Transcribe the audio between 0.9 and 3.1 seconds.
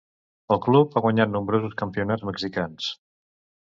ha guanyat nombrosos campionats mexicans.